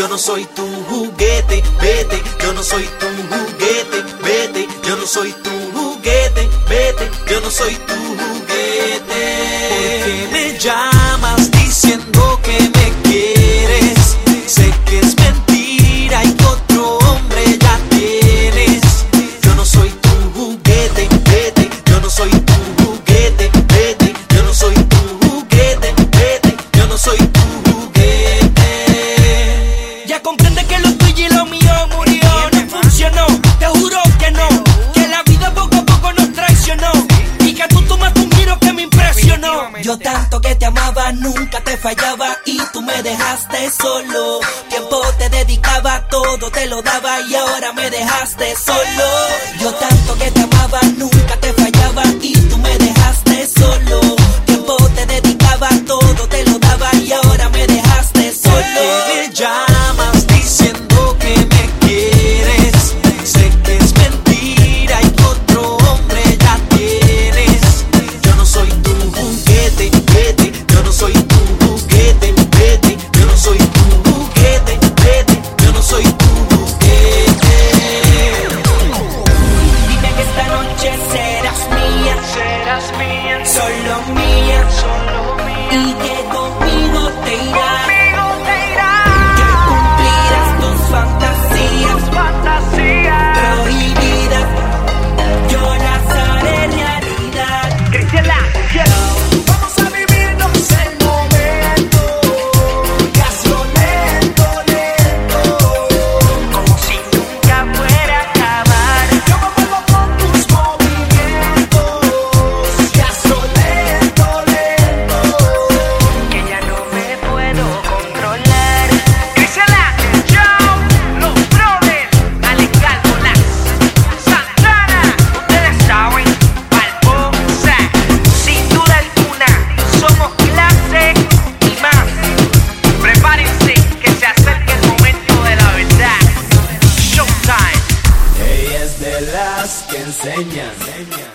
yo 0.00 0.08
no 0.08 0.16
soy 0.16 0.46
tu 0.56 0.66
juguete, 0.88 1.62
vete, 1.78 2.22
yo 2.42 2.54
no 2.54 2.62
soy 2.62 2.88
tu 2.98 3.06
juguete, 3.06 4.02
vete, 4.22 4.66
yo 4.88 4.96
no 4.96 5.06
soy 5.06 5.30
tu 5.30 5.50
juguete, 5.74 6.48
vete, 6.70 7.10
yo 7.30 7.40
no 7.42 7.50
soy 7.50 7.74
tu 7.74 7.94
juguete. 7.94 8.39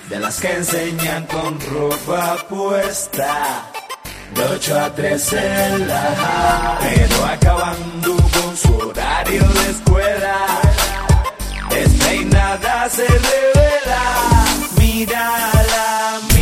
de 0.09 0.19
las 0.19 0.41
que 0.41 0.51
enseñan 0.51 1.25
con 1.27 1.57
ropa 1.61 2.35
puesta. 2.49 3.71
De 4.33 4.43
8 4.43 4.79
a 4.79 4.93
3 4.93 5.33
en 5.33 5.87
la 5.87 6.77
pero 6.81 7.25
acabando 7.25 8.17
con 8.17 8.57
su 8.57 8.75
horario 8.75 9.47
de 9.47 9.69
escuela. 9.69 10.35
Desde 11.69 12.15
y 12.17 12.25
nada 12.25 12.89
se 12.89 13.07
revela, 13.07 14.45
mírala. 14.77 16.34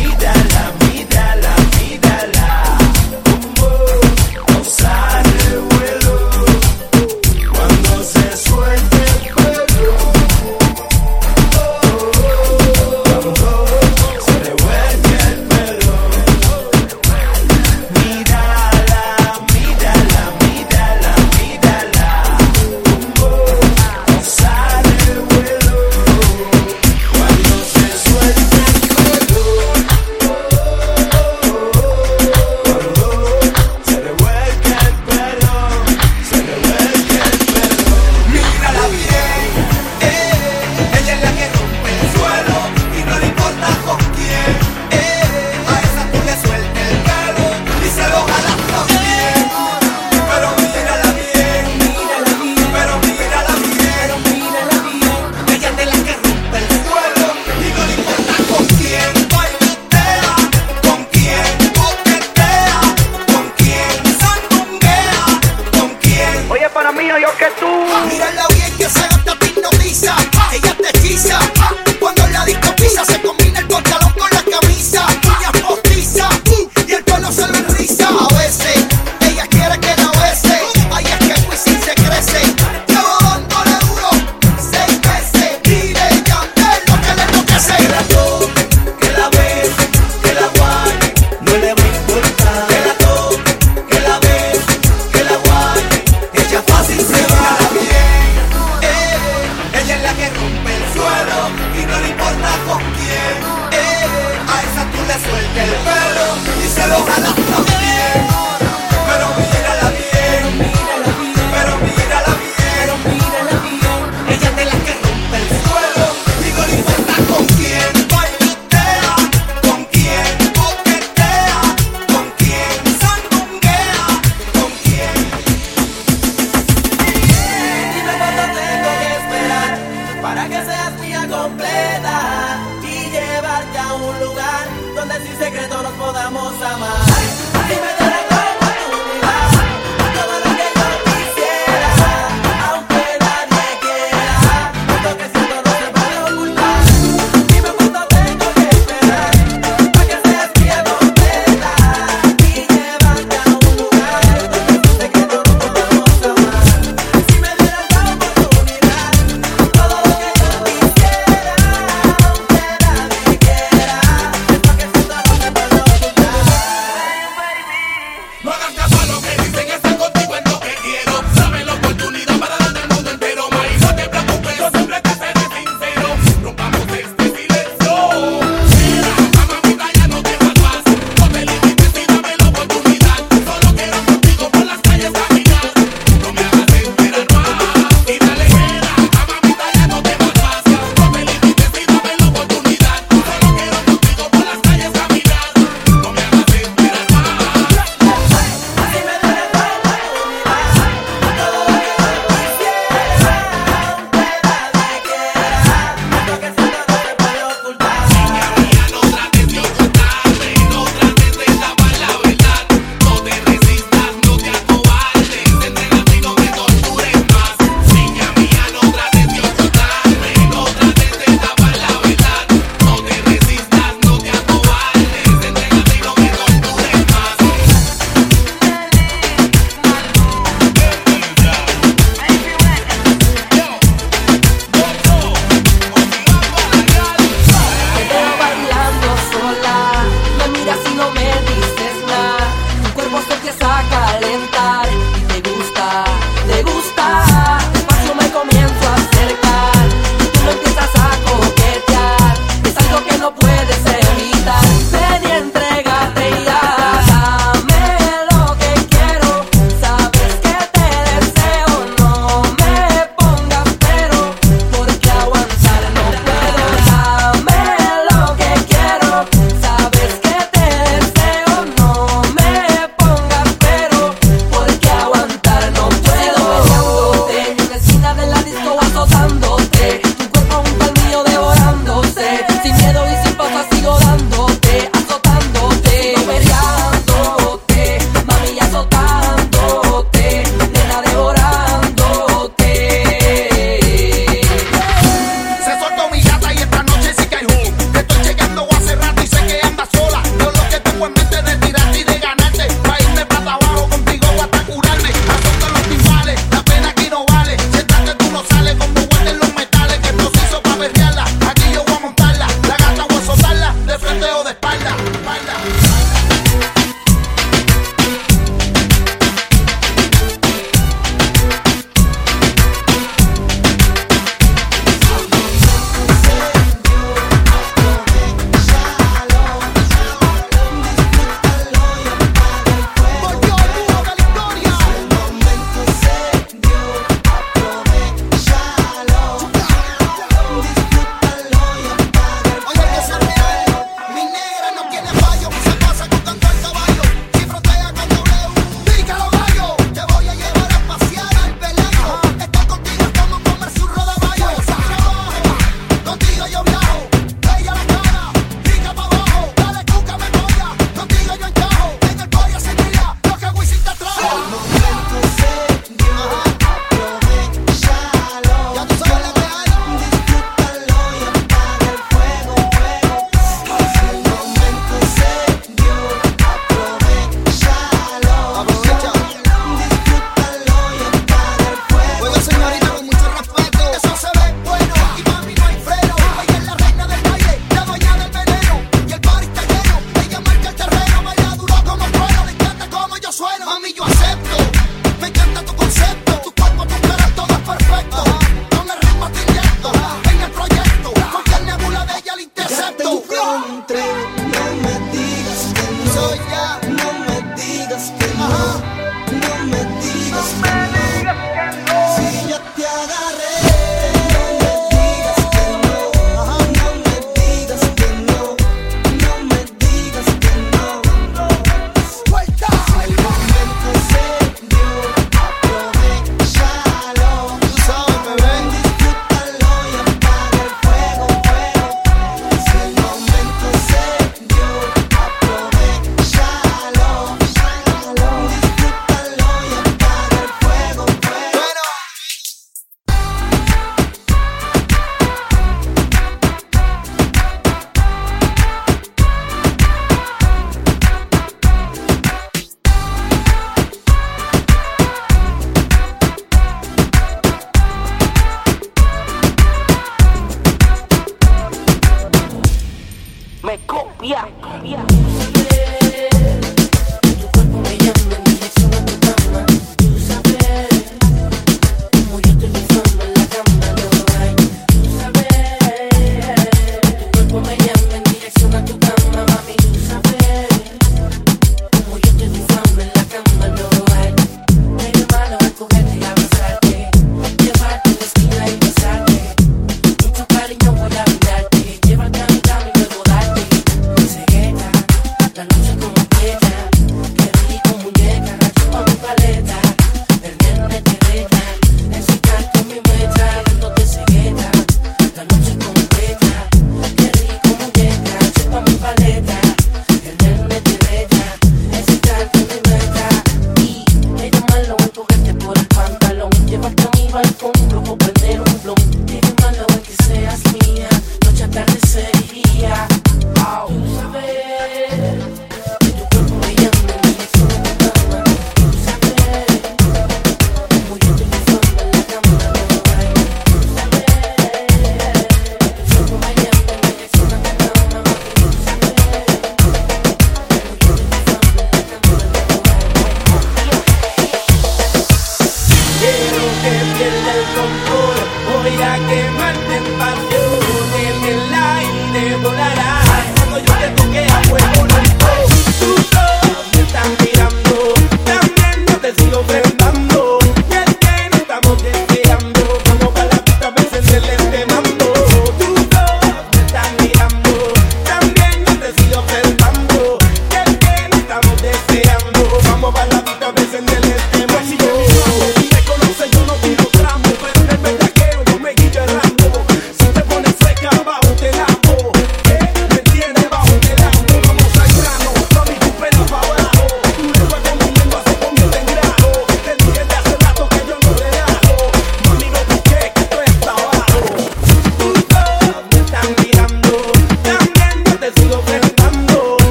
fight 517.34 517.46
for 517.58 517.73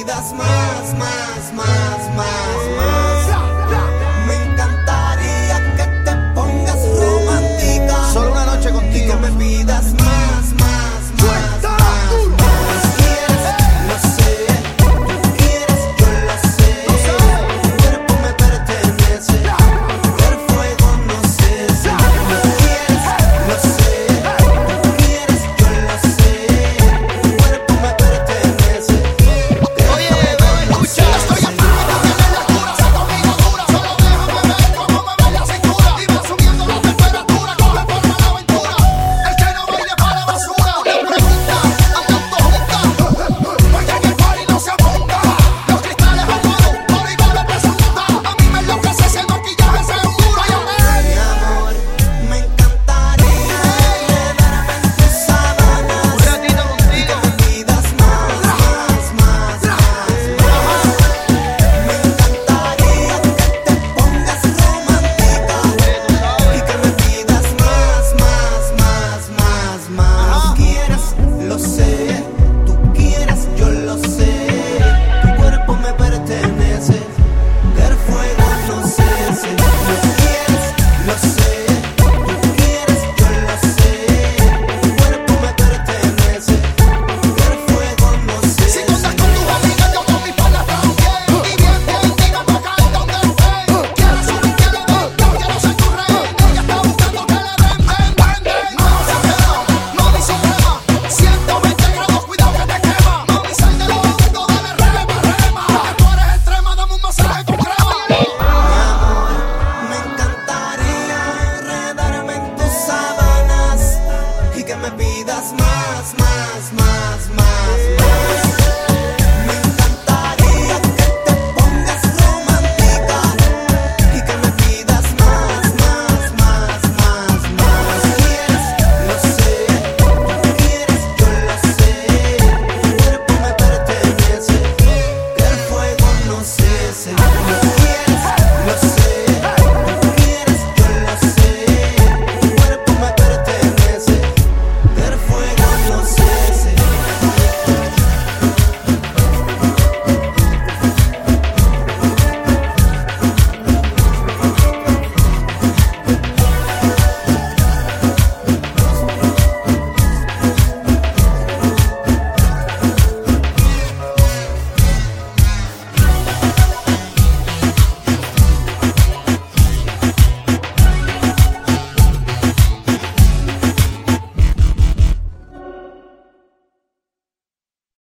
más, 0.00 0.32
más, 0.32 1.52
más, 1.52 1.52
más, 1.54 2.62
más. 2.76 3.26
Me 4.26 4.34
encantaría 4.34 5.76
que 5.76 5.84
te 6.04 6.16
pongas 6.34 6.80
romántica. 6.98 8.12
Solo 8.12 8.32
una 8.32 8.46
noche 8.46 8.70
contigo. 8.70 9.04
Y 9.04 9.06
que 9.06 9.16
me 9.16 9.30
pidas 9.32 9.92
más. 9.94 10.01